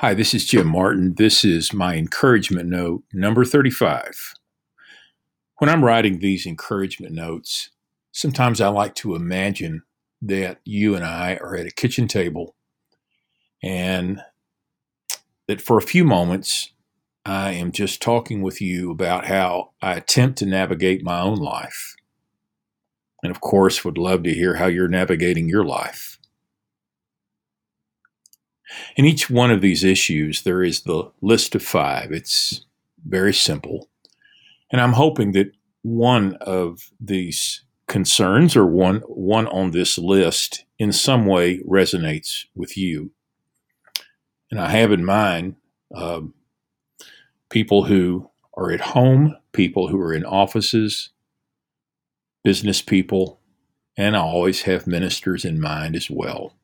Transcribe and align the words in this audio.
Hi, 0.00 0.14
this 0.14 0.32
is 0.32 0.46
Jim 0.46 0.66
Martin. 0.66 1.12
This 1.18 1.44
is 1.44 1.74
my 1.74 1.96
encouragement 1.96 2.70
note 2.70 3.02
number 3.12 3.44
35. 3.44 4.32
When 5.58 5.68
I'm 5.68 5.84
writing 5.84 6.20
these 6.20 6.46
encouragement 6.46 7.12
notes, 7.12 7.68
sometimes 8.10 8.62
I 8.62 8.68
like 8.68 8.94
to 8.94 9.14
imagine 9.14 9.82
that 10.22 10.60
you 10.64 10.94
and 10.94 11.04
I 11.04 11.36
are 11.42 11.54
at 11.54 11.66
a 11.66 11.70
kitchen 11.70 12.08
table 12.08 12.54
and 13.62 14.22
that 15.46 15.60
for 15.60 15.76
a 15.76 15.82
few 15.82 16.06
moments 16.06 16.72
I 17.26 17.52
am 17.52 17.70
just 17.70 18.00
talking 18.00 18.40
with 18.40 18.62
you 18.62 18.90
about 18.90 19.26
how 19.26 19.72
I 19.82 19.96
attempt 19.96 20.38
to 20.38 20.46
navigate 20.46 21.04
my 21.04 21.20
own 21.20 21.36
life. 21.36 21.94
And 23.22 23.30
of 23.30 23.42
course, 23.42 23.84
would 23.84 23.98
love 23.98 24.22
to 24.22 24.32
hear 24.32 24.54
how 24.54 24.66
you're 24.68 24.88
navigating 24.88 25.46
your 25.46 25.66
life. 25.66 26.18
In 28.96 29.04
each 29.04 29.28
one 29.30 29.50
of 29.50 29.60
these 29.60 29.84
issues, 29.84 30.42
there 30.42 30.62
is 30.62 30.82
the 30.82 31.10
list 31.20 31.54
of 31.54 31.62
five. 31.62 32.12
It's 32.12 32.64
very 33.06 33.34
simple. 33.34 33.88
And 34.70 34.80
I'm 34.80 34.92
hoping 34.92 35.32
that 35.32 35.52
one 35.82 36.34
of 36.36 36.90
these 37.00 37.64
concerns 37.88 38.54
or 38.54 38.66
one, 38.66 39.00
one 39.06 39.48
on 39.48 39.72
this 39.72 39.98
list 39.98 40.64
in 40.78 40.92
some 40.92 41.26
way 41.26 41.58
resonates 41.60 42.44
with 42.54 42.76
you. 42.76 43.10
And 44.50 44.60
I 44.60 44.70
have 44.70 44.92
in 44.92 45.04
mind 45.04 45.56
uh, 45.94 46.20
people 47.48 47.84
who 47.84 48.30
are 48.56 48.70
at 48.70 48.80
home, 48.80 49.36
people 49.52 49.88
who 49.88 50.00
are 50.00 50.14
in 50.14 50.24
offices, 50.24 51.10
business 52.44 52.82
people, 52.82 53.40
and 53.96 54.16
I 54.16 54.20
always 54.20 54.62
have 54.62 54.86
ministers 54.86 55.44
in 55.44 55.60
mind 55.60 55.96
as 55.96 56.08
well. 56.08 56.54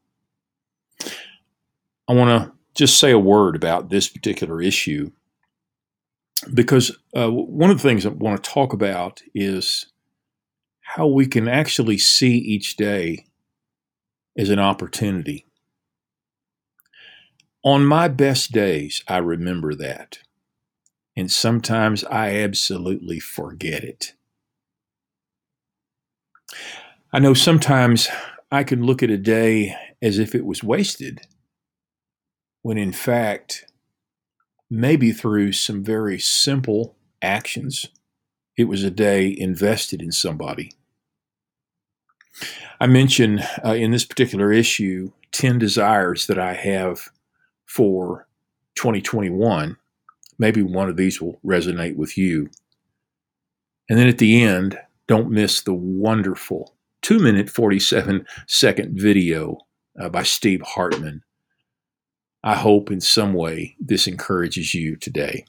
I 2.08 2.12
want 2.12 2.30
to 2.30 2.52
just 2.74 2.98
say 2.98 3.10
a 3.10 3.18
word 3.18 3.56
about 3.56 3.88
this 3.88 4.08
particular 4.08 4.60
issue 4.60 5.10
because 6.52 6.96
uh, 7.16 7.30
one 7.30 7.70
of 7.70 7.78
the 7.78 7.88
things 7.88 8.06
I 8.06 8.10
want 8.10 8.42
to 8.42 8.50
talk 8.50 8.72
about 8.72 9.22
is 9.34 9.86
how 10.80 11.06
we 11.06 11.26
can 11.26 11.48
actually 11.48 11.98
see 11.98 12.36
each 12.36 12.76
day 12.76 13.26
as 14.38 14.50
an 14.50 14.58
opportunity. 14.58 15.46
On 17.64 17.84
my 17.84 18.06
best 18.06 18.52
days, 18.52 19.02
I 19.08 19.18
remember 19.18 19.74
that. 19.74 20.18
And 21.16 21.32
sometimes 21.32 22.04
I 22.04 22.36
absolutely 22.36 23.18
forget 23.18 23.82
it. 23.82 24.12
I 27.12 27.18
know 27.18 27.34
sometimes 27.34 28.08
I 28.52 28.62
can 28.62 28.84
look 28.84 29.02
at 29.02 29.10
a 29.10 29.16
day 29.16 29.74
as 30.02 30.18
if 30.18 30.34
it 30.34 30.44
was 30.44 30.62
wasted 30.62 31.26
when 32.66 32.78
in 32.78 32.90
fact, 32.90 33.64
maybe 34.68 35.12
through 35.12 35.52
some 35.52 35.84
very 35.84 36.18
simple 36.18 36.96
actions, 37.22 37.86
it 38.56 38.64
was 38.64 38.82
a 38.82 38.90
day 38.90 39.32
invested 39.38 40.02
in 40.02 40.10
somebody. 40.10 40.72
I 42.80 42.88
mention 42.88 43.38
uh, 43.64 43.74
in 43.74 43.92
this 43.92 44.04
particular 44.04 44.50
issue 44.50 45.12
10 45.30 45.60
desires 45.60 46.26
that 46.26 46.40
I 46.40 46.54
have 46.54 47.10
for 47.66 48.26
2021. 48.74 49.76
Maybe 50.36 50.60
one 50.60 50.88
of 50.88 50.96
these 50.96 51.20
will 51.20 51.38
resonate 51.46 51.94
with 51.94 52.18
you. 52.18 52.50
And 53.88 53.96
then 53.96 54.08
at 54.08 54.18
the 54.18 54.42
end, 54.42 54.76
don't 55.06 55.30
miss 55.30 55.60
the 55.60 55.72
wonderful 55.72 56.74
2 57.02 57.20
minute 57.20 57.48
47 57.48 58.26
second 58.48 59.00
video 59.00 59.58
uh, 60.00 60.08
by 60.08 60.24
Steve 60.24 60.62
Hartman 60.62 61.22
I 62.46 62.54
hope 62.54 62.92
in 62.92 63.00
some 63.00 63.34
way 63.34 63.74
this 63.80 64.06
encourages 64.06 64.72
you 64.72 64.94
today. 64.94 65.46